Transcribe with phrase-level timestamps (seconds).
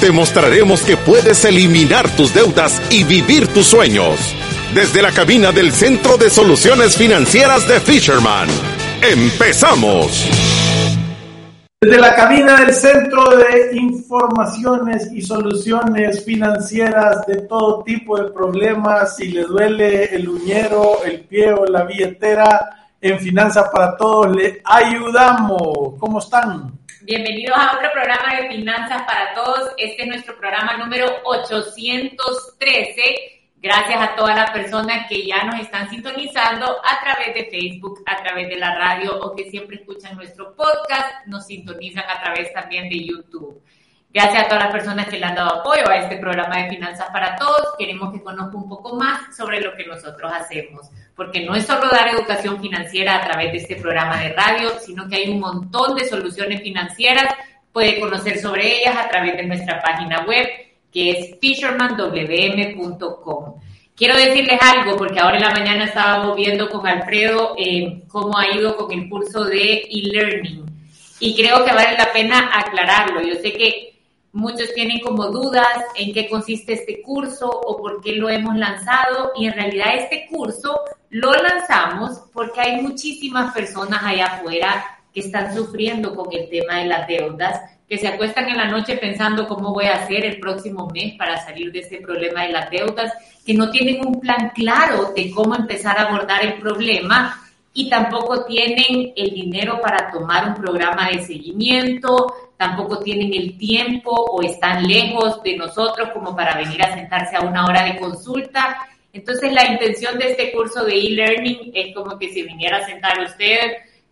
[0.00, 4.34] te mostraremos que puedes eliminar tus deudas y vivir tus sueños.
[4.74, 8.48] Desde la cabina del Centro de Soluciones Financieras de Fisherman.
[9.02, 10.28] ¡Empezamos!
[11.80, 19.16] Desde la cabina del Centro de Informaciones y Soluciones Financieras de todo tipo de problemas,
[19.16, 24.60] si le duele el uñero, el pie o la billetera, en Finanzas para Todos le
[24.64, 25.94] ayudamos.
[25.98, 26.78] ¿Cómo están?
[27.02, 29.70] Bienvenidos a otro programa de Finanzas para Todos.
[29.78, 33.52] Este es nuestro programa número 813.
[33.56, 38.20] Gracias a todas las personas que ya nos están sintonizando a través de Facebook, a
[38.20, 42.88] través de la radio o que siempre escuchan nuestro podcast, nos sintonizan a través también
[42.88, 43.62] de YouTube.
[44.12, 47.10] Gracias a todas las personas que le han dado apoyo a este programa de Finanzas
[47.10, 47.76] para Todos.
[47.78, 51.88] Queremos que conozca un poco más sobre lo que nosotros hacemos, porque no es solo
[51.90, 55.96] dar educación financiera a través de este programa de radio, sino que hay un montón
[55.96, 57.34] de soluciones financieras.
[57.72, 60.46] Puede conocer sobre ellas a través de nuestra página web,
[60.92, 63.54] que es fishermanwm.com.
[63.96, 68.56] Quiero decirles algo, porque ahora en la mañana estábamos viendo con Alfredo eh, cómo ha
[68.56, 70.66] ido con el curso de e-learning.
[71.18, 73.22] Y creo que vale la pena aclararlo.
[73.22, 73.88] Yo sé que
[74.32, 79.32] Muchos tienen como dudas en qué consiste este curso o por qué lo hemos lanzado
[79.34, 80.78] y en realidad este curso
[81.10, 86.86] lo lanzamos porque hay muchísimas personas allá afuera que están sufriendo con el tema de
[86.86, 90.88] las deudas, que se acuestan en la noche pensando cómo voy a hacer el próximo
[90.92, 93.12] mes para salir de este problema de las deudas,
[93.44, 98.44] que no tienen un plan claro de cómo empezar a abordar el problema y tampoco
[98.44, 104.86] tienen el dinero para tomar un programa de seguimiento, tampoco tienen el tiempo o están
[104.86, 108.78] lejos de nosotros como para venir a sentarse a una hora de consulta.
[109.12, 113.20] Entonces la intención de este curso de e-learning es como que se viniera a sentar
[113.20, 113.58] usted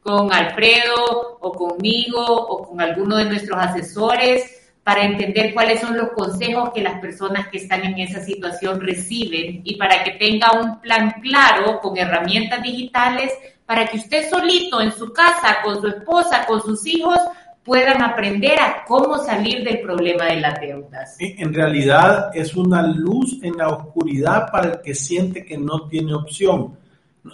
[0.01, 6.11] con Alfredo o conmigo o con alguno de nuestros asesores para entender cuáles son los
[6.11, 10.81] consejos que las personas que están en esa situación reciben y para que tenga un
[10.81, 13.33] plan claro con herramientas digitales
[13.67, 17.19] para que usted solito en su casa, con su esposa, con sus hijos,
[17.67, 21.17] puedan aprender a cómo salir del problema de las deudas.
[21.19, 26.15] En realidad es una luz en la oscuridad para el que siente que no tiene
[26.15, 26.79] opción.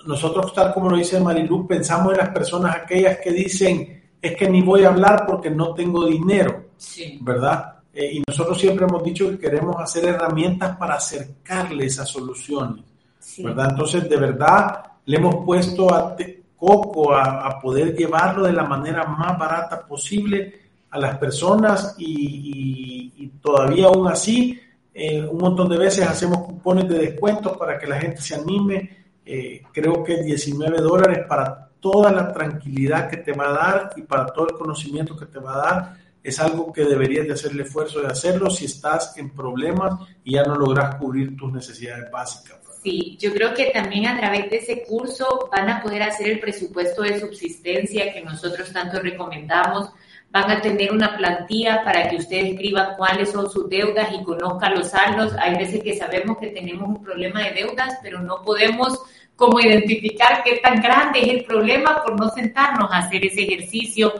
[0.06, 4.48] Nosotros, tal como lo dice Marilu, pensamos en las personas aquellas que dicen, es que
[4.48, 6.70] ni voy a hablar porque no tengo dinero,
[7.20, 7.74] ¿verdad?
[7.92, 12.84] Eh, y nosotros siempre hemos dicho que queremos hacer herramientas para acercarles a soluciones,
[13.36, 13.68] ¿verdad?
[13.72, 16.16] Entonces, de verdad, le hemos puesto a
[16.62, 23.86] coco a, poder llevarlo de la manera más barata posible a las personas y, todavía
[23.86, 24.60] aún así
[24.94, 29.06] eh, un montón de veces hacemos cupones de descuentos para que la gente se anime.
[29.26, 34.02] Eh, creo que 19 dólares para toda la tranquilidad que te va a dar y
[34.02, 37.50] para todo el conocimiento que te va a dar es algo que deberías de hacer
[37.50, 42.08] el esfuerzo de hacerlo si estás en problemas y ya no logras cubrir tus necesidades
[42.12, 42.61] básicas.
[42.82, 46.40] Sí, yo creo que también a través de ese curso van a poder hacer el
[46.40, 49.90] presupuesto de subsistencia que nosotros tanto recomendamos.
[50.30, 54.68] Van a tener una plantilla para que usted escriba cuáles son sus deudas y conozca
[54.70, 55.32] los saldos.
[55.38, 58.98] Hay veces que sabemos que tenemos un problema de deudas, pero no podemos
[59.36, 64.12] como identificar qué tan grande es el problema por no sentarnos a hacer ese ejercicio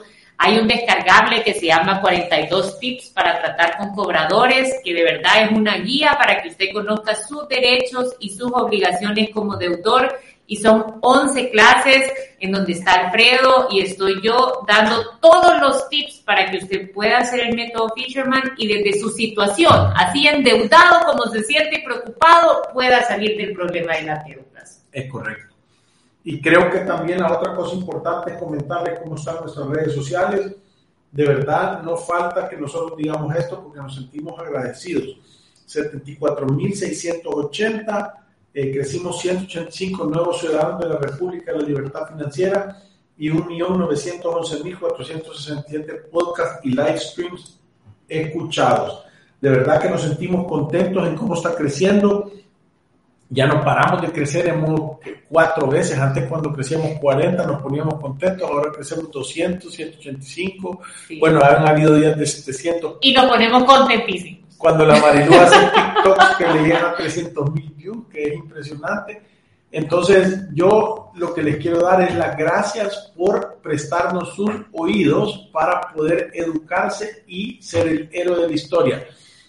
[0.45, 5.45] hay un descargable que se llama 42 tips para tratar con cobradores, que de verdad
[5.45, 10.19] es una guía para que usted conozca sus derechos y sus obligaciones como deudor.
[10.49, 16.23] Y son 11 clases en donde está Alfredo y estoy yo dando todos los tips
[16.27, 21.31] para que usted pueda hacer el método Fisherman y desde su situación, así endeudado como
[21.31, 24.85] se siente preocupado, pueda salir del problema de las deudas.
[24.91, 25.52] Es correcto.
[26.25, 30.55] Y creo que también la otra cosa importante es comentarles cómo están nuestras redes sociales.
[31.11, 35.19] De verdad, no falta que nosotros digamos esto porque nos sentimos agradecidos.
[35.67, 38.13] 74.680,
[38.55, 42.83] eh, crecimos 185 nuevos ciudadanos de la República de la Libertad Financiera
[43.17, 47.61] y 1.911.467 podcasts y live streams
[48.09, 49.05] escuchados.
[49.41, 52.31] De verdad que nos sentimos contentos en cómo está creciendo
[53.33, 58.49] ya no paramos de crecer, hemos cuatro veces, antes cuando crecíamos 40 nos poníamos contentos,
[58.49, 60.81] ahora crecemos 200, 185,
[61.19, 62.99] bueno, han habido días de 700.
[63.01, 64.55] Y nos ponemos contentísimos.
[64.59, 69.23] cuando la Marilu hace TikTok que le llegan a 300 mil views, que es impresionante.
[69.71, 75.81] Entonces, yo lo que les quiero dar es las gracias por prestarnos sus oídos para
[75.95, 79.07] poder educarse y ser el héroe de la historia.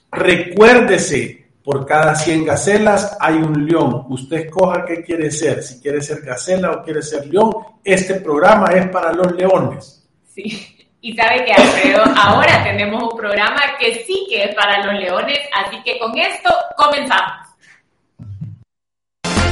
[0.09, 4.05] Recuérdese, por cada 100 gacelas hay un león.
[4.09, 7.51] Usted escoja qué quiere ser, si quiere ser gacela o quiere ser león.
[7.83, 10.05] Este programa es para los leones.
[10.33, 10.69] Sí.
[10.99, 15.39] Y sabe que Alfredo, ahora tenemos un programa que sí que es para los leones,
[15.65, 17.49] así que con esto comenzamos.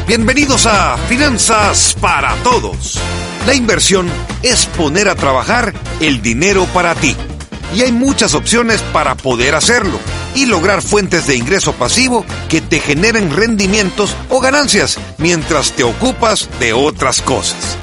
[0.07, 2.99] Bienvenidos a Finanzas para Todos.
[3.45, 4.09] La inversión
[4.43, 7.15] es poner a trabajar el dinero para ti.
[7.75, 9.99] Y hay muchas opciones para poder hacerlo
[10.35, 16.49] y lograr fuentes de ingreso pasivo que te generen rendimientos o ganancias mientras te ocupas
[16.59, 17.77] de otras cosas.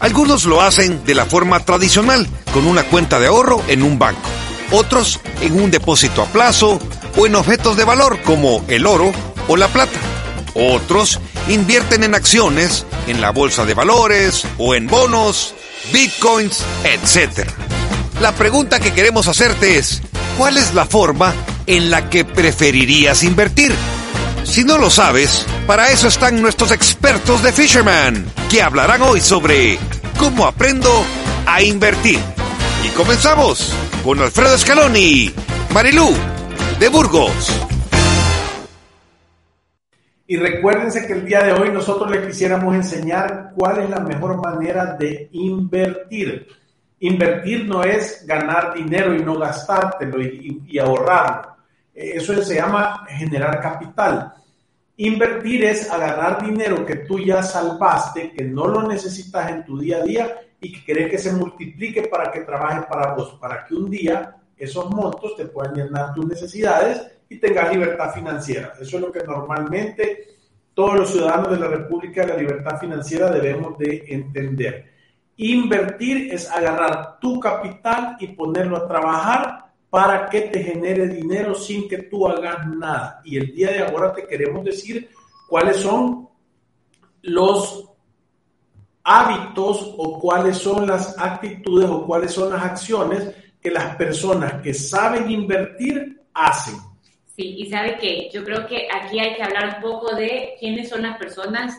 [0.00, 4.20] Algunos lo hacen de la forma tradicional, con una cuenta de ahorro en un banco.
[4.70, 6.78] Otros en un depósito a plazo
[7.16, 9.12] o en objetos de valor como el oro
[9.48, 9.98] o la plata.
[10.54, 15.54] Otros invierten en acciones, en la bolsa de valores o en bonos,
[15.92, 17.48] bitcoins, etc.
[18.20, 20.02] La pregunta que queremos hacerte es,
[20.36, 21.34] ¿cuál es la forma
[21.66, 23.72] en la que preferirías invertir?
[24.44, 29.78] Si no lo sabes, para eso están nuestros expertos de Fisherman, que hablarán hoy sobre
[30.18, 30.90] cómo aprendo
[31.46, 32.18] a invertir.
[32.84, 33.74] Y comenzamos
[34.04, 35.32] con Alfredo Scaloni,
[35.72, 36.14] Marilú,
[36.78, 37.50] de Burgos.
[40.26, 44.40] Y recuérdense que el día de hoy nosotros les quisiéramos enseñar cuál es la mejor
[44.42, 46.46] manera de invertir.
[47.00, 51.53] Invertir no es ganar dinero y no gastártelo y, y ahorrarlo.
[51.94, 54.34] Eso se llama generar capital.
[54.96, 59.98] Invertir es agarrar dinero que tú ya salvaste, que no lo necesitas en tu día
[59.98, 63.74] a día y que querés que se multiplique para que trabaje para vos, para que
[63.74, 68.72] un día esos montos te puedan llenar tus necesidades y tengas libertad financiera.
[68.80, 70.34] Eso es lo que normalmente
[70.74, 74.92] todos los ciudadanos de la República de la Libertad Financiera debemos de entender.
[75.36, 79.63] Invertir es agarrar tu capital y ponerlo a trabajar
[79.94, 83.20] para que te genere dinero sin que tú hagas nada.
[83.24, 85.08] Y el día de ahora te queremos decir
[85.48, 86.28] cuáles son
[87.22, 87.92] los
[89.04, 94.74] hábitos o cuáles son las actitudes o cuáles son las acciones que las personas que
[94.74, 96.74] saben invertir hacen.
[97.26, 100.88] Sí, y sabe que yo creo que aquí hay que hablar un poco de quiénes
[100.88, 101.72] son las personas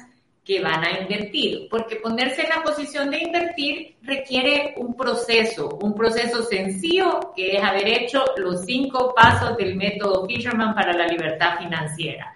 [0.46, 5.96] que van a invertir, porque ponerse en la posición de invertir requiere un proceso, un
[5.96, 11.58] proceso sencillo que es haber hecho los cinco pasos del método Fisherman para la libertad
[11.58, 12.32] financiera.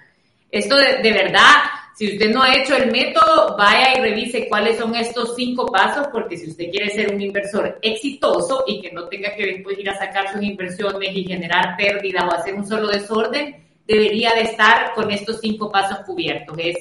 [0.50, 1.53] Esto de, verdad,
[1.95, 6.07] si usted no ha hecho el método, vaya y revise cuáles son estos cinco pasos,
[6.11, 9.88] porque si usted quiere ser un inversor exitoso y que no tenga que después ir
[9.88, 14.95] a sacar sus inversiones y generar pérdida o hacer un solo desorden, debería de estar
[14.95, 16.57] con estos cinco pasos cubiertos.
[16.57, 16.77] Es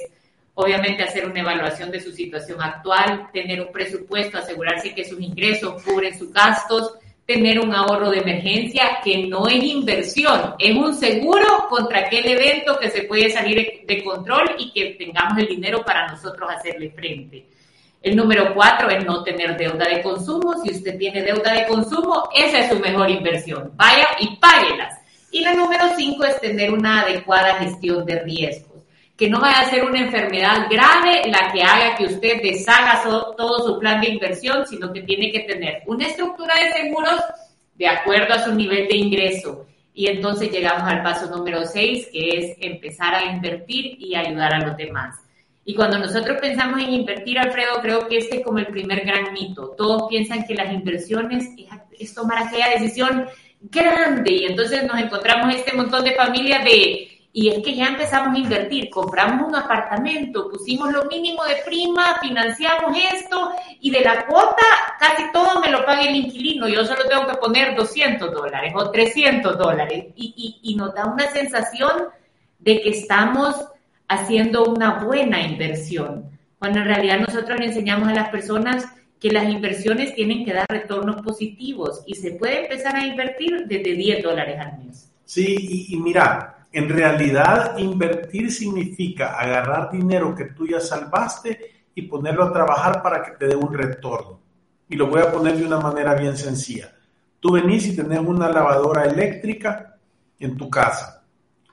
[0.59, 5.81] obviamente hacer una evaluación de su situación actual, tener un presupuesto, asegurarse que sus ingresos
[5.85, 6.95] cubren sus gastos,
[7.25, 12.77] tener un ahorro de emergencia que no es inversión, es un seguro contra aquel evento
[12.77, 17.47] que se puede salir de control y que tengamos el dinero para nosotros hacerle frente.
[18.03, 20.55] El número cuatro es no tener deuda de consumo.
[20.65, 23.73] Si usted tiene deuda de consumo, esa es su mejor inversión.
[23.77, 25.01] Vaya y páguelas.
[25.31, 28.68] Y la número cinco es tener una adecuada gestión de riesgo
[29.19, 33.03] que no vaya a ser una enfermedad grave la que haga que usted deshaga
[33.37, 37.21] todo su plan de inversión, sino que tiene que tener una estructura de seguros
[37.75, 39.67] de acuerdo a su nivel de ingreso.
[39.93, 44.65] Y entonces llegamos al paso número 6, que es empezar a invertir y ayudar a
[44.69, 45.17] los demás.
[45.65, 49.33] Y cuando nosotros pensamos en invertir, Alfredo, creo que este es como el primer gran
[49.33, 49.75] mito.
[49.77, 51.49] Todos piensan que las inversiones
[51.99, 53.27] es tomar aquella decisión
[53.63, 58.35] grande y entonces nos encontramos este montón de familias de y es que ya empezamos
[58.35, 64.27] a invertir, compramos un apartamento, pusimos lo mínimo de prima, financiamos esto y de la
[64.27, 64.65] cuota
[64.99, 68.91] casi todo me lo paga el inquilino, yo solo tengo que poner 200 dólares o
[68.91, 70.07] 300 dólares.
[70.17, 72.09] Y, y, y nos da una sensación
[72.59, 73.69] de que estamos
[74.09, 76.29] haciendo una buena inversión,
[76.59, 78.85] cuando en realidad nosotros le enseñamos a las personas
[79.21, 83.95] que las inversiones tienen que dar retornos positivos y se puede empezar a invertir desde
[83.95, 85.13] 10 dólares al mes.
[85.25, 92.03] Sí, y, y mira, en realidad, invertir significa agarrar dinero que tú ya salvaste y
[92.03, 94.41] ponerlo a trabajar para que te dé un retorno.
[94.89, 96.93] Y lo voy a poner de una manera bien sencilla.
[97.41, 99.97] Tú venís y tenés una lavadora eléctrica
[100.39, 101.25] en tu casa,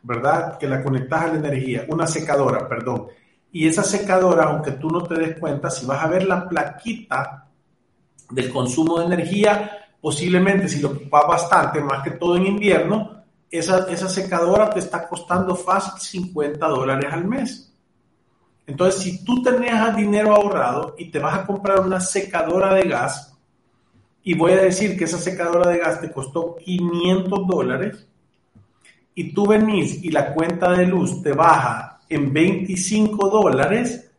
[0.01, 0.57] ¿verdad?
[0.57, 3.07] Que la conectas a la energía, una secadora, perdón.
[3.51, 7.47] Y esa secadora, aunque tú no te des cuenta, si vas a ver la plaquita
[8.29, 9.71] del consumo de energía,
[10.01, 13.14] posiblemente si lo ocupas bastante, más que todo en invierno,
[13.51, 17.71] esa, esa secadora te está costando fácil 50 dólares al mes.
[18.67, 23.37] Entonces, si tú tenías dinero ahorrado y te vas a comprar una secadora de gas,
[24.23, 28.07] y voy a decir que esa secadora de gas te costó 500 dólares,
[29.13, 34.11] y tú venís y la cuenta de luz te baja en 25 dólares,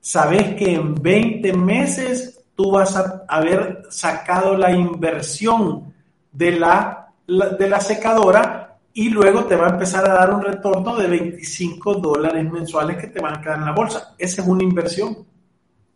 [0.00, 5.94] sabes que en 20 meses tú vas a haber sacado la inversión
[6.32, 10.96] de la, de la secadora y luego te va a empezar a dar un retorno
[10.96, 14.14] de 25 dólares mensuales que te van a quedar en la bolsa.
[14.18, 15.26] Esa es una inversión.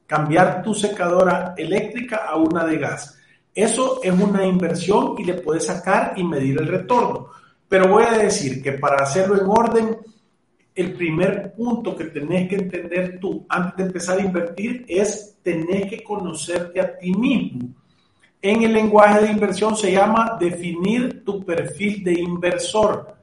[0.07, 3.19] Cambiar tu secadora eléctrica a una de gas.
[3.55, 7.29] Eso es una inversión y le puedes sacar y medir el retorno.
[7.69, 9.99] Pero voy a decir que para hacerlo en orden,
[10.75, 15.89] el primer punto que tenés que entender tú antes de empezar a invertir es tener
[15.89, 17.75] que conocerte a ti mismo.
[18.45, 23.17] En el lenguaje de inversión se llama definir tu perfil de inversor.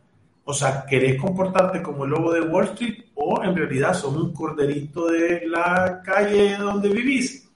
[0.43, 4.33] O sea, ¿querés comportarte como el lobo de Wall Street o en realidad sos un
[4.33, 7.47] corderito de la calle donde vivís?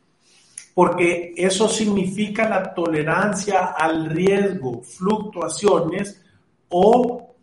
[0.76, 6.22] Porque eso significa la tolerancia al riesgo, fluctuaciones
[6.70, 7.34] o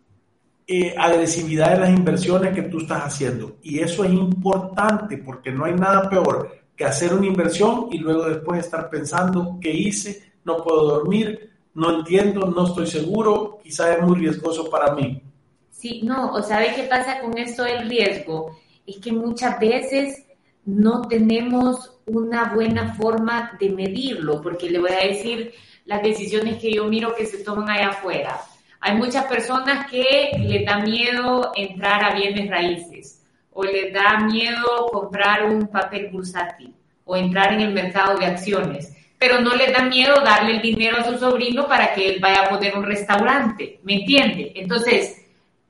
[0.65, 3.57] eh, agresividad en las inversiones que tú estás haciendo.
[3.61, 8.59] Y eso es importante porque no hay nada peor hacer una inversión y luego después
[8.59, 14.19] estar pensando qué hice, no puedo dormir, no entiendo, no estoy seguro, quizá es muy
[14.19, 15.21] riesgoso para mí.
[15.71, 20.25] Sí, no, o sabe qué pasa con esto del riesgo, es que muchas veces
[20.65, 25.53] no tenemos una buena forma de medirlo, porque le voy a decir
[25.85, 28.39] las decisiones que yo miro que se toman allá afuera.
[28.79, 33.22] Hay muchas personas que les da miedo entrar a bienes raíces
[33.53, 36.73] o les da miedo comprar un papel bursátil
[37.05, 40.97] o entrar en el mercado de acciones, pero no les da miedo darle el dinero
[40.97, 44.51] a su sobrino para que él vaya a poner un restaurante, ¿me entiende?
[44.55, 45.25] Entonces,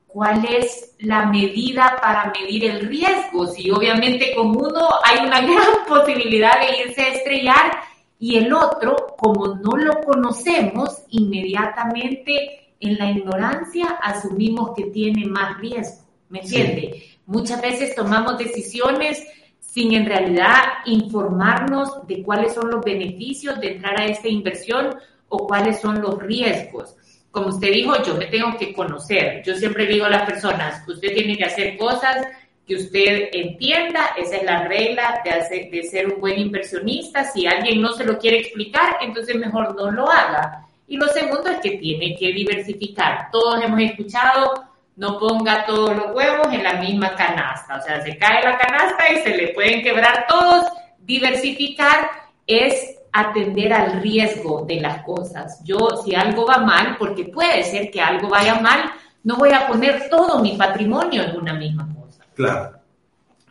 [0.08, 3.48] ¿cuál es la medida para medir el riesgo?
[3.48, 7.72] Si obviamente con uno hay una gran posibilidad de irse a estrellar
[8.20, 15.58] y el otro, como no lo conocemos, inmediatamente en la ignorancia asumimos que tiene más
[15.60, 17.13] riesgo, ¿me entiende?
[17.26, 19.26] Muchas veces tomamos decisiones
[19.60, 24.96] sin en realidad informarnos de cuáles son los beneficios de entrar a esta inversión
[25.30, 26.96] o cuáles son los riesgos.
[27.32, 29.42] Como usted dijo, yo me tengo que conocer.
[29.44, 32.28] Yo siempre digo a las personas, usted tiene que hacer cosas
[32.68, 37.24] que usted entienda, esa es la regla de, de ser un buen inversionista.
[37.24, 40.68] Si alguien no se lo quiere explicar, entonces mejor no lo haga.
[40.88, 43.32] Y lo segundo es que tiene que diversificar.
[43.32, 44.54] Todos hemos escuchado,
[44.96, 47.78] no ponga todos los huevos en la misma canasta.
[47.78, 50.66] O sea, se cae la canasta y se le pueden quebrar todos.
[51.00, 52.10] Diversificar
[52.46, 55.62] es atender al riesgo de las cosas.
[55.64, 58.92] Yo, si algo va mal, porque puede ser que algo vaya mal,
[59.24, 62.24] no voy a poner todo mi patrimonio en una misma cosa.
[62.34, 62.78] Claro.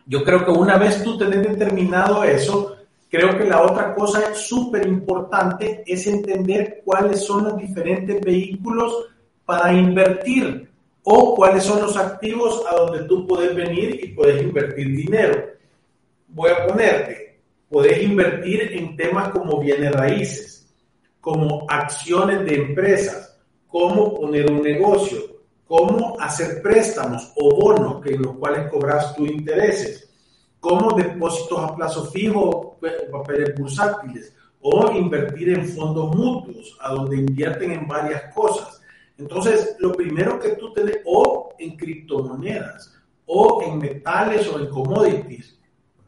[0.05, 2.73] Yo creo que una vez tú tenés determinado eso,
[3.13, 8.91] Creo que la otra cosa súper importante es entender cuáles son los diferentes vehículos
[9.45, 10.67] para invertir
[11.03, 15.47] o cuáles son los activos a donde tú puedes venir y puedes invertir dinero.
[16.29, 20.73] Voy a ponerte, puedes invertir en temas como bienes raíces,
[21.19, 25.19] como acciones de empresas, cómo poner un negocio,
[25.67, 30.09] cómo hacer préstamos o bonos que en los cuales cobras tus intereses
[30.63, 32.77] como depósitos a plazo fijo o
[33.11, 38.81] papeles bursátiles o invertir en fondos mutuos, a donde invierten en varias cosas.
[39.23, 42.93] Entonces, lo primero que tú tienes, o en criptomonedas,
[43.25, 45.57] o en metales o en commodities,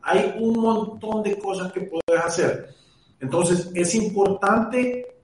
[0.01, 2.75] hay un montón de cosas que puedes hacer.
[3.21, 5.15] Entonces, es importante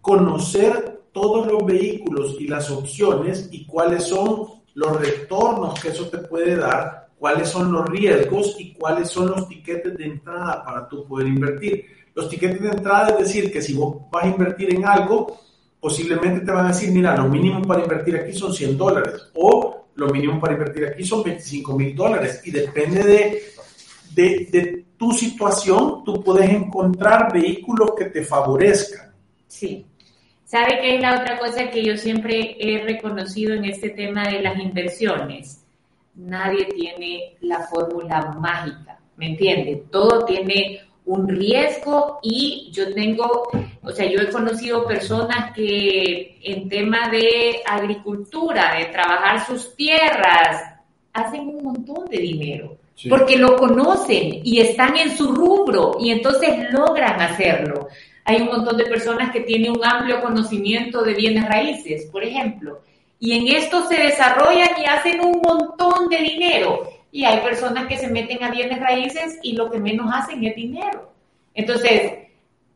[0.00, 6.18] conocer todos los vehículos y las opciones y cuáles son los retornos que eso te
[6.18, 11.06] puede dar cuáles son los riesgos y cuáles son los tiquetes de entrada para tú
[11.06, 11.86] poder invertir.
[12.12, 15.38] Los tiquetes de entrada es decir que si vos vas a invertir en algo,
[15.80, 19.86] posiblemente te van a decir, mira, lo mínimo para invertir aquí son 100 dólares o
[19.94, 23.42] lo mínimo para invertir aquí son 25 mil dólares y depende de,
[24.14, 29.14] de, de tu situación, tú puedes encontrar vehículos que te favorezcan.
[29.46, 29.86] Sí.
[30.44, 34.42] ¿Sabe qué es la otra cosa que yo siempre he reconocido en este tema de
[34.42, 35.66] las inversiones?
[36.16, 39.84] nadie tiene la fórmula mágica, ¿me entiende?
[39.90, 43.48] Todo tiene un riesgo y yo tengo,
[43.82, 50.74] o sea, yo he conocido personas que en tema de agricultura, de trabajar sus tierras,
[51.12, 52.76] hacen un montón de dinero.
[53.10, 57.88] Porque lo conocen y están en su rubro y entonces logran hacerlo.
[58.24, 62.80] Hay un montón de personas que tienen un amplio conocimiento de bienes raíces, por ejemplo,
[63.18, 66.95] Y en esto se desarrollan y hacen un montón de dinero.
[67.16, 70.54] Y hay personas que se meten a bienes raíces y lo que menos hacen es
[70.54, 71.14] dinero.
[71.54, 72.12] Entonces,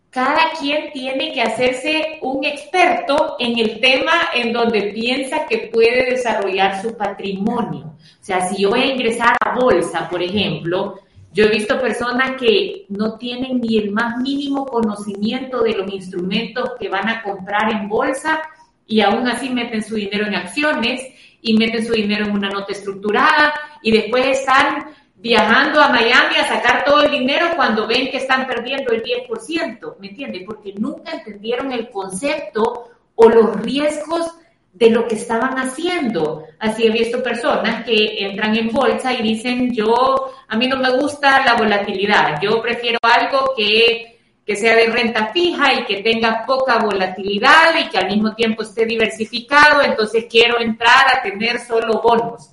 [0.09, 6.13] cada quien tiene que hacerse un experto en el tema en donde piensa que puede
[6.13, 7.93] desarrollar su patrimonio.
[7.99, 10.99] O sea, si yo voy a ingresar a bolsa, por ejemplo,
[11.35, 16.71] yo he visto personas que no tienen ni el más mínimo conocimiento de los instrumentos
[16.81, 18.41] que van a comprar en bolsa
[18.87, 21.03] y aún así meten su dinero en acciones
[21.43, 26.49] y meten su dinero en una nota estructurada y después están viajando a Miami a
[26.49, 30.43] sacar todo el dinero cuando ven que están perdiendo el 10%, ¿me entiendes?
[30.47, 34.35] Porque nunca entendieron el concepto o los riesgos
[34.73, 36.45] de lo que estaban haciendo.
[36.59, 40.91] Así he visto personas que entran en bolsa y dicen, yo, a mí no me
[40.97, 46.45] gusta la volatilidad, yo prefiero algo que, que sea de renta fija y que tenga
[46.47, 52.01] poca volatilidad y que al mismo tiempo esté diversificado, entonces quiero entrar a tener solo
[52.03, 52.51] bonos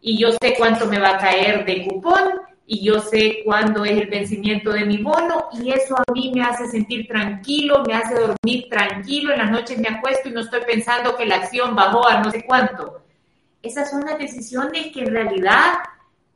[0.00, 3.92] y yo sé cuánto me va a caer de cupón y yo sé cuándo es
[3.92, 8.14] el vencimiento de mi bono y eso a mí me hace sentir tranquilo, me hace
[8.14, 12.06] dormir tranquilo, en las noches me acuesto y no estoy pensando que la acción bajó
[12.06, 13.02] a no sé cuánto.
[13.62, 15.74] Esas son las decisiones que en realidad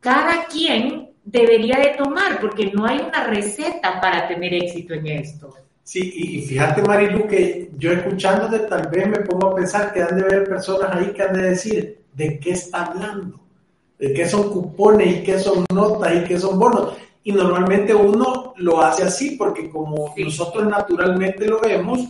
[0.01, 5.55] cada quien debería de tomar porque no hay una receta para tener éxito en esto.
[5.83, 10.17] Sí, y fíjate Marilu que yo escuchándote tal vez me pongo a pensar que han
[10.17, 13.49] de haber personas ahí que han de decir, ¿de qué está hablando?
[13.99, 16.95] de qué son cupones y qué son notas y qué son bonos.
[17.25, 22.09] Y normalmente uno lo hace así porque como nosotros naturalmente lo vemos,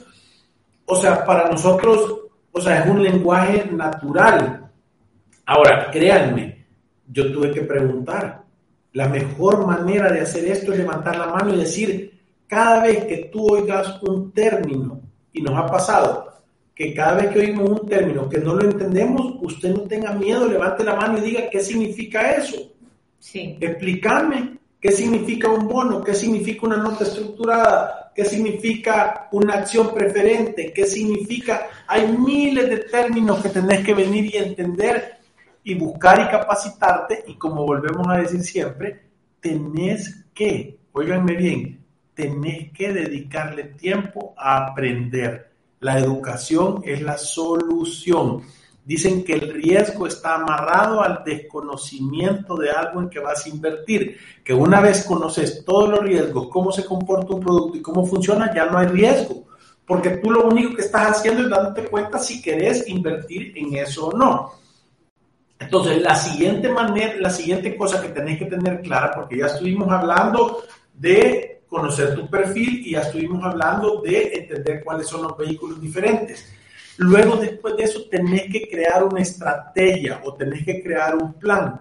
[0.84, 2.20] o sea, para nosotros,
[2.52, 4.70] o sea, es un lenguaje natural.
[5.46, 6.66] Ahora, créanme,
[7.06, 8.42] yo tuve que preguntar.
[8.92, 13.28] La mejor manera de hacer esto es levantar la mano y decir, cada vez que
[13.32, 15.00] tú oigas un término,
[15.32, 16.28] y nos ha pasado,
[16.74, 20.48] que cada vez que oímos un término que no lo entendemos, usted no tenga miedo,
[20.48, 22.56] levante la mano y diga qué significa eso.
[23.18, 23.58] Sí.
[23.60, 30.72] Explícame qué significa un bono, qué significa una nota estructurada, qué significa una acción preferente,
[30.72, 31.66] qué significa...
[31.88, 35.17] Hay miles de términos que tenés que venir y entender
[35.68, 39.02] y buscar y capacitarte y como volvemos a decir siempre,
[39.38, 45.50] tenés que, oiganme bien, tenés que dedicarle tiempo a aprender
[45.80, 48.40] la educación es la solución.
[48.82, 54.16] Dicen que el riesgo está amarrado al desconocimiento de algo en que vas a invertir,
[54.42, 58.54] que una vez conoces todos los riesgos, cómo se comporta un producto y cómo funciona,
[58.54, 59.44] ya no hay riesgo,
[59.86, 64.06] porque tú lo único que estás haciendo es dándote cuenta si querés invertir en eso
[64.06, 64.67] o no.
[65.58, 69.90] Entonces, la siguiente manera, la siguiente cosa que tenés que tener clara, porque ya estuvimos
[69.90, 70.62] hablando
[70.94, 76.52] de conocer tu perfil y ya estuvimos hablando de entender cuáles son los vehículos diferentes.
[76.98, 81.80] Luego, después de eso, tenés que crear una estrategia o tenés que crear un plan.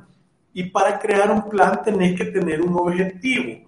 [0.54, 3.68] Y para crear un plan tenés que tener un objetivo.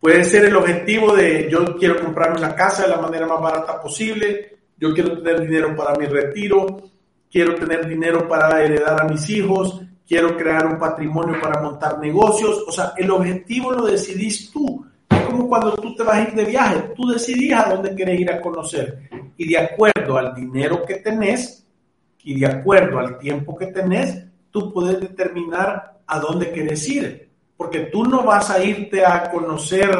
[0.00, 3.80] Puede ser el objetivo de yo quiero comprarme una casa de la manera más barata
[3.80, 6.90] posible, yo quiero tener dinero para mi retiro,
[7.32, 12.62] quiero tener dinero para heredar a mis hijos, quiero crear un patrimonio para montar negocios.
[12.68, 14.86] O sea, el objetivo lo decidís tú.
[15.26, 18.30] Como cuando tú te vas a ir de viaje, tú decidís a dónde quieres ir
[18.30, 19.08] a conocer.
[19.38, 21.66] Y de acuerdo al dinero que tenés
[22.22, 27.80] y de acuerdo al tiempo que tenés, tú puedes determinar a dónde quieres ir, porque
[27.86, 29.90] tú no vas a irte a conocer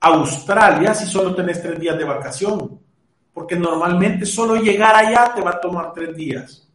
[0.00, 2.78] Australia si solo tenés tres días de vacación,
[3.38, 6.68] porque normalmente solo llegar allá te va a tomar tres días.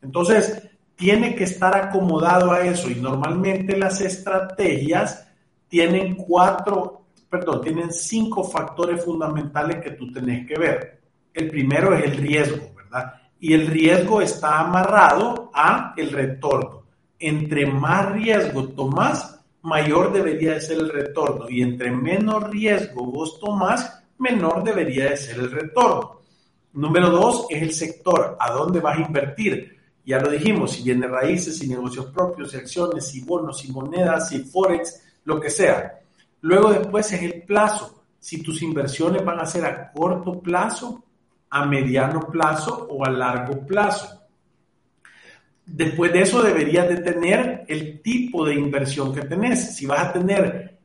[0.00, 0.62] Entonces,
[0.94, 5.26] tiene que estar acomodado a eso y normalmente las estrategias
[5.66, 11.00] tienen cuatro, perdón, tienen cinco factores fundamentales que tú tenés que ver.
[11.34, 13.14] El primero es el riesgo, ¿verdad?
[13.40, 16.84] Y el riesgo está amarrado a el retorno.
[17.18, 21.50] Entre más riesgo tomás, mayor debería de ser el retorno.
[21.50, 26.20] Y entre menos riesgo vos tomás, menor debería de ser el retorno.
[26.72, 29.76] Número dos es el sector, a dónde vas a invertir.
[30.04, 34.28] Ya lo dijimos, si viene raíces, si negocios propios, si acciones, si bonos, si monedas,
[34.28, 36.00] si forex, lo que sea.
[36.40, 38.04] Luego después es el plazo.
[38.18, 41.04] Si tus inversiones van a ser a corto plazo,
[41.50, 44.22] a mediano plazo o a largo plazo.
[45.64, 49.76] Después de eso deberías de tener el tipo de inversión que tenés.
[49.76, 50.77] Si vas a tener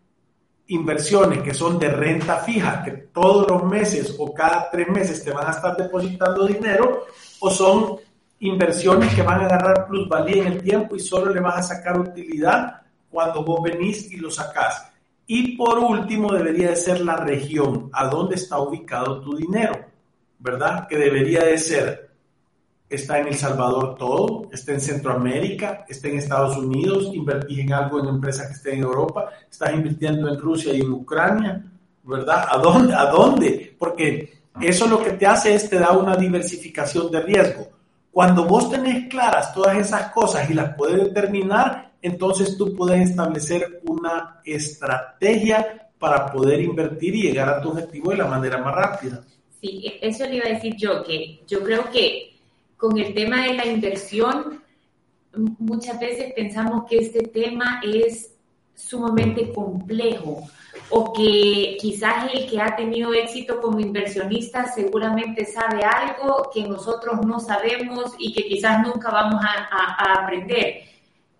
[0.73, 5.31] inversiones que son de renta fija, que todos los meses o cada tres meses te
[5.31, 7.05] van a estar depositando dinero,
[7.39, 7.97] o son
[8.39, 11.99] inversiones que van a agarrar plusvalía en el tiempo y solo le vas a sacar
[11.99, 14.89] utilidad cuando vos venís y lo sacás.
[15.27, 19.73] Y por último, debería de ser la región, a dónde está ubicado tu dinero,
[20.39, 20.87] ¿verdad?
[20.87, 22.12] Que debería de ser
[22.95, 27.99] está en El Salvador todo, está en Centroamérica, está en Estados Unidos, invertís en algo
[27.99, 31.63] en empresas que estén en Europa, estás invirtiendo en Rusia y en Ucrania,
[32.03, 32.45] ¿verdad?
[32.49, 32.93] ¿A dónde?
[32.93, 33.75] ¿A dónde?
[33.77, 37.67] Porque eso lo que te hace es te da una diversificación de riesgo.
[38.11, 43.81] Cuando vos tenés claras todas esas cosas y las puedes determinar, entonces tú puedes establecer
[43.85, 49.23] una estrategia para poder invertir y llegar a tu objetivo de la manera más rápida.
[49.59, 52.32] Sí, eso le iba a decir yo, que yo creo que
[52.83, 54.61] con el tema de la inversión,
[55.57, 58.35] muchas veces pensamos que este tema es
[58.75, 60.43] sumamente complejo
[60.89, 67.25] o que quizás el que ha tenido éxito como inversionista seguramente sabe algo que nosotros
[67.25, 70.81] no sabemos y que quizás nunca vamos a, aprender.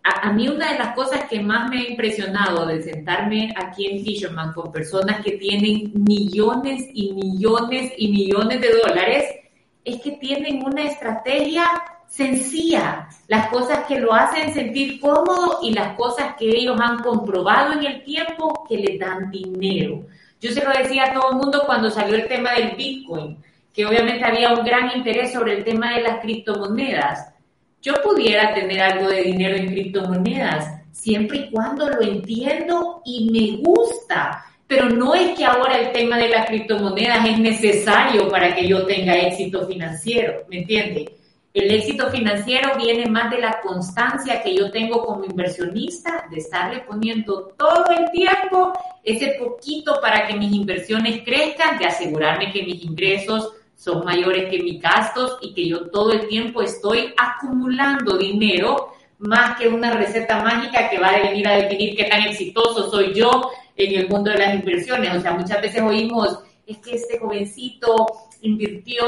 [0.01, 3.87] A, a, mí una de las cosas que más me ha impresionado de sentarme aquí
[3.87, 9.42] en Fisherman con personas que tienen millones y millones y millones de dólares
[9.83, 11.65] es que tienen una estrategia
[12.07, 17.73] sencilla, las cosas que lo hacen sentir cómodo y las cosas que ellos han comprobado
[17.73, 20.05] en el tiempo que les dan dinero.
[20.39, 23.37] Yo se lo decía a todo el mundo cuando salió el tema del Bitcoin,
[23.73, 27.33] que obviamente había un gran interés sobre el tema de las criptomonedas.
[27.81, 33.63] Yo pudiera tener algo de dinero en criptomonedas siempre y cuando lo entiendo y me
[33.63, 38.67] gusta pero no es que ahora el tema de las criptomonedas es necesario para que
[38.67, 41.13] yo tenga éxito financiero, ¿me entiende?
[41.53, 46.79] El éxito financiero viene más de la constancia que yo tengo como inversionista, de estarle
[46.79, 52.83] poniendo todo el tiempo ese poquito para que mis inversiones crezcan, de asegurarme que mis
[52.83, 58.93] ingresos son mayores que mis gastos y que yo todo el tiempo estoy acumulando dinero
[59.19, 63.13] más que una receta mágica que va a venir a definir qué tan exitoso soy
[63.13, 65.15] yo en el mundo de las inversiones.
[65.15, 68.07] O sea, muchas veces oímos, es que este jovencito
[68.41, 69.05] invirtió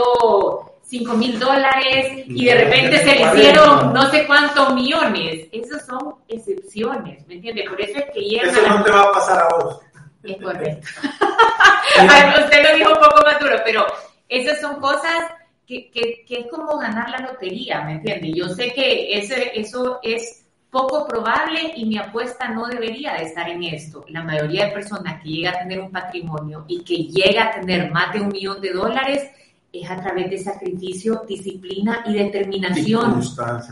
[0.83, 5.47] 5 mil dólares y de repente se le hicieron no sé cuántos millones.
[5.51, 7.69] Esas son excepciones, ¿me entiendes?
[7.69, 8.51] Por eso es que llega...
[8.51, 9.79] Eso no te va a pasar a vos.
[10.23, 10.87] Es correcto.
[12.43, 13.85] Usted lo dijo un poco más duro, pero
[14.27, 15.25] esas son cosas
[15.67, 18.31] que, que, que, es como ganar la lotería, ¿me entiendes?
[18.35, 20.44] Yo sé que ese, eso es
[20.75, 24.03] poco probable y mi apuesta no debería de estar en esto.
[24.09, 27.89] La mayoría de personas que llega a tener un patrimonio y que llega a tener
[27.91, 29.23] más de un millón de dólares
[29.71, 33.23] es a través de sacrificio, disciplina y determinación.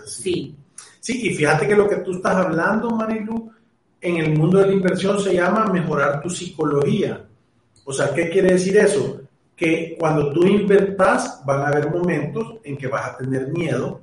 [0.06, 0.56] sí.
[1.02, 1.28] sí.
[1.28, 3.52] y fíjate que lo que tú estás hablando, Marilu,
[4.00, 7.26] en el mundo de la inversión se llama mejorar tu psicología.
[7.84, 9.20] O sea, ¿qué quiere decir eso?
[9.58, 14.00] Que cuando tú invertas van a haber momentos en que vas a tener miedo,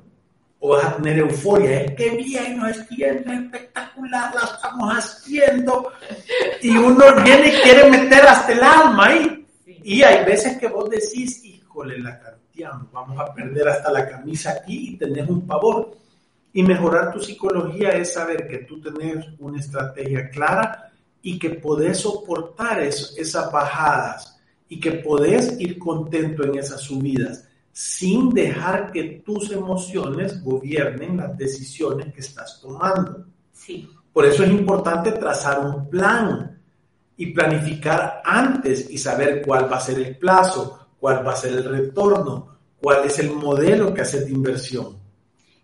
[0.62, 5.90] o vas a tener euforia, es que bien, no es bien, espectacular, la estamos haciendo.
[6.60, 9.46] Y uno viene y quiere meter hasta el alma ahí.
[9.82, 14.50] Y hay veces que vos decís, híjole, la canteamos, vamos a perder hasta la camisa
[14.50, 15.96] aquí y tenés un pavor.
[16.52, 20.92] Y mejorar tu psicología es saber que tú tenés una estrategia clara
[21.22, 27.49] y que podés soportar esas bajadas y que podés ir contento en esas subidas
[27.80, 33.24] sin dejar que tus emociones gobiernen las decisiones que estás tomando.
[33.54, 33.88] Sí.
[34.12, 36.60] Por eso es importante trazar un plan
[37.16, 41.52] y planificar antes y saber cuál va a ser el plazo, cuál va a ser
[41.52, 44.98] el retorno, cuál es el modelo que haces de inversión.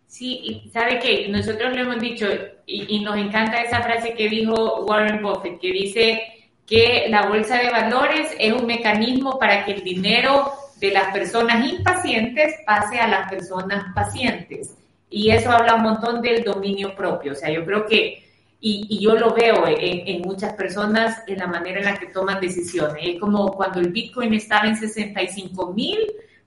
[0.07, 2.27] Sí, y sabe que nosotros lo hemos dicho
[2.65, 6.23] y, y nos encanta esa frase que dijo Warren Buffett, que dice
[6.67, 11.71] que la bolsa de valores es un mecanismo para que el dinero de las personas
[11.71, 14.75] impacientes pase a las personas pacientes.
[15.09, 17.33] Y eso habla un montón del dominio propio.
[17.33, 18.25] O sea, yo creo que,
[18.61, 23.03] y, yo lo veo en, muchas personas en la manera en la que toman decisiones.
[23.03, 25.99] Es como cuando el Bitcoin estaba en 65 mil,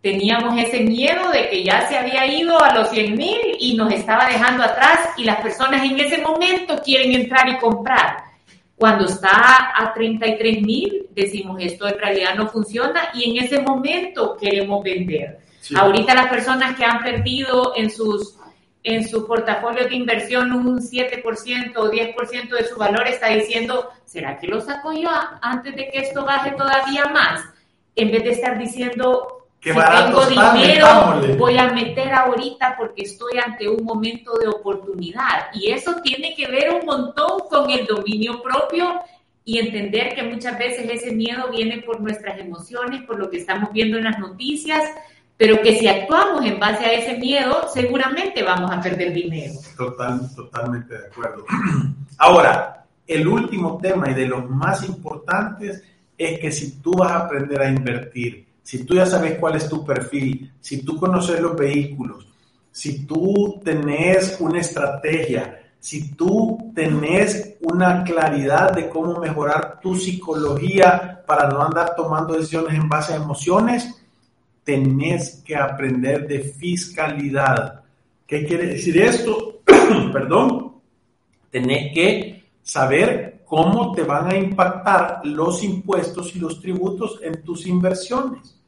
[0.01, 3.91] teníamos ese miedo de que ya se había ido a los 100 mil y nos
[3.91, 8.28] estaba dejando atrás y las personas en ese momento quieren entrar y comprar.
[8.79, 14.37] Cuando está a 33 mil, decimos esto en realidad no funciona y en ese momento
[14.39, 15.39] queremos vender.
[15.75, 18.37] Ahorita las personas que han perdido en sus
[18.81, 24.39] en su portafolio de inversión un 7% o 10% de su valor está diciendo, ¿será
[24.39, 25.09] que lo saco yo
[25.41, 27.43] antes de que esto baje todavía más?
[27.97, 33.67] En vez de estar diciendo, si tengo dinero, voy a meter ahorita porque estoy ante
[33.67, 35.47] un momento de oportunidad.
[35.53, 39.01] Y eso tiene que ver un montón con el dominio propio
[39.43, 43.71] y entender que muchas veces ese miedo viene por nuestras emociones, por lo que estamos
[43.73, 44.83] viendo en las noticias,
[45.37, 49.53] pero que si actuamos en base a ese miedo, seguramente vamos a perder dinero.
[49.75, 51.45] Total, totalmente de acuerdo.
[52.17, 55.83] Ahora, el último tema y de los más importantes
[56.17, 59.67] es que si tú vas a aprender a invertir, si tú ya sabes cuál es
[59.67, 62.27] tu perfil, si tú conoces los vehículos,
[62.71, 71.23] si tú tenés una estrategia, si tú tenés una claridad de cómo mejorar tu psicología
[71.25, 73.89] para no andar tomando decisiones en base a emociones,
[74.63, 77.81] tenés que aprender de fiscalidad.
[78.27, 79.61] ¿Qué quiere decir esto?
[80.13, 80.75] Perdón.
[81.49, 87.65] Tenés que saber cómo te van a impactar los impuestos y los tributos en tus
[87.65, 88.58] inversiones.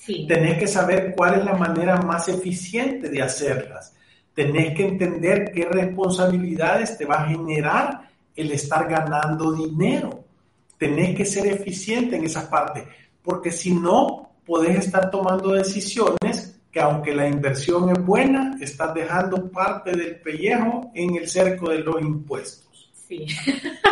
[0.00, 0.26] Sí.
[0.26, 3.94] Tenés que saber cuál es la manera más eficiente de hacerlas.
[4.34, 10.24] Tenés que entender qué responsabilidades te va a generar el estar ganando dinero.
[10.78, 12.86] Tenés que ser eficiente en esa parte,
[13.22, 19.50] porque si no, podés estar tomando decisiones que aunque la inversión es buena, estás dejando
[19.50, 22.90] parte del pellejo en el cerco de los impuestos.
[23.06, 23.26] Sí.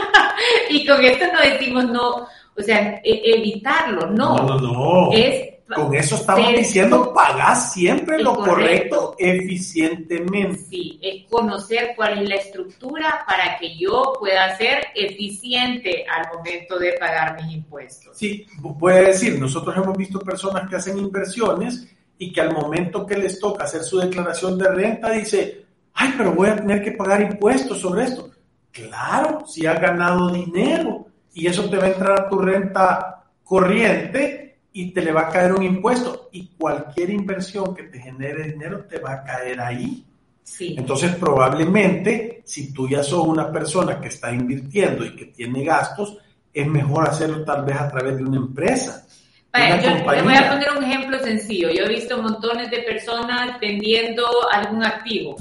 [0.71, 4.37] y con esto no decimos no, o sea, e, evitarlo, no.
[4.37, 5.13] No, no, no.
[5.13, 9.15] Es con eso estamos diciendo, pagar siempre lo correcto.
[9.19, 10.63] eficientemente.
[10.69, 16.79] Sí, es conocer cuál es la estructura para que yo pueda ser eficiente al momento
[16.79, 18.17] de pagar mis impuestos.
[18.17, 18.47] Sí,
[18.79, 23.39] puede decir, nosotros hemos visto personas que hacen inversiones y que al momento que les
[23.39, 27.81] toca hacer su declaración de renta dice, ay, pero voy a tener que pagar impuestos
[27.81, 28.31] sobre esto.
[28.73, 34.38] Claro, si has ganado dinero y eso te va a entrar a tu renta corriente,
[34.81, 38.85] y te le va a caer un impuesto y cualquier inversión que te genere dinero
[38.89, 40.05] te va a caer ahí.
[40.45, 40.77] Sí.
[40.79, 46.19] Entonces, probablemente, si tú ya sos una persona que está invirtiendo y que tiene gastos,
[46.55, 49.05] es mejor hacerlo tal vez a través de una empresa.
[49.53, 51.71] yo te voy a poner un ejemplo sencillo.
[51.71, 55.35] Yo he visto montones de personas vendiendo algún activo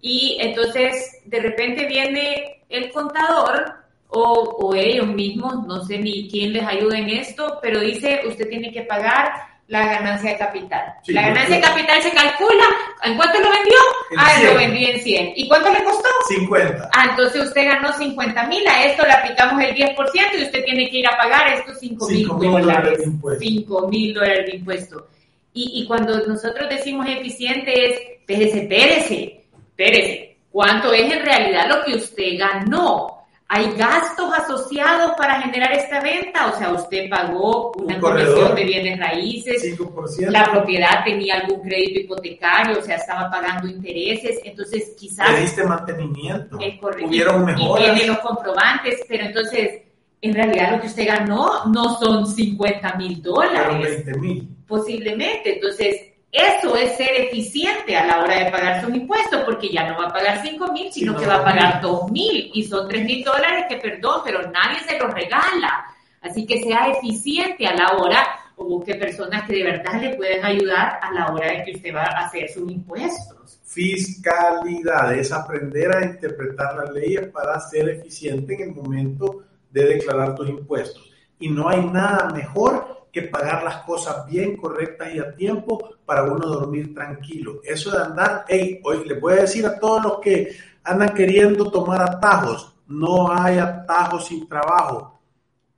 [0.00, 3.74] y entonces de repente viene el contador
[4.10, 8.48] o, o, ellos mismos, no sé ni quién les ayuda en esto, pero dice usted
[8.48, 10.94] tiene que pagar la ganancia de capital.
[11.06, 12.64] la ganancia de capital se calcula,
[13.04, 13.78] ¿en cuánto lo vendió?
[14.18, 15.32] ah, lo vendió en 100.
[15.36, 16.08] ¿Y cuánto le costó?
[16.28, 16.90] 50.
[16.92, 19.96] Ah, entonces usted ganó 50 mil, a esto le aplicamos el 10%
[20.38, 23.00] y usted tiene que ir a pagar estos 5 mil dólares.
[23.38, 25.06] 5 mil dólares de impuesto.
[25.54, 31.84] Y, y cuando nosotros decimos eficiente es, espérese, espérese, espérese, ¿cuánto es en realidad lo
[31.84, 33.19] que usted ganó?
[33.52, 36.52] ¿Hay gastos asociados para generar esta venta?
[36.54, 40.30] O sea, usted pagó una comisión de bienes raíces, 5%.
[40.30, 45.32] la propiedad tenía algún crédito hipotecario, o sea, estaba pagando intereses, entonces quizás...
[45.32, 46.60] Le diste mantenimiento.
[46.60, 47.08] Es correcto.
[47.08, 47.88] Hubieron mejoras.
[47.88, 49.82] Y tiene los comprobantes, pero entonces,
[50.22, 54.04] en realidad lo que usted ganó no son 50 mil dólares.
[54.06, 54.48] 20 mil.
[54.64, 59.88] Posiblemente, entonces eso es ser eficiente a la hora de pagar sus impuestos, porque ya
[59.88, 62.88] no va a pagar 5 mil, sino que va a pagar 2 mil y son
[62.88, 65.86] 3 mil dólares que, perdón, pero nadie se los regala.
[66.20, 68.24] Así que sea eficiente a la hora
[68.56, 71.94] o busque personas que de verdad le pueden ayudar a la hora de que usted
[71.94, 73.58] va a hacer sus impuestos.
[73.64, 80.34] Fiscalidad es aprender a interpretar las leyes para ser eficiente en el momento de declarar
[80.34, 81.10] tus impuestos.
[81.38, 86.24] Y no hay nada mejor que pagar las cosas bien, correctas y a tiempo para
[86.24, 87.60] uno dormir tranquilo.
[87.64, 91.70] Eso de andar, hey, hoy les voy a decir a todos los que andan queriendo
[91.70, 95.20] tomar atajos, no hay atajos sin trabajo.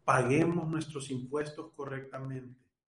[0.05, 2.62] Paguemos nuestros impuestos correctamente.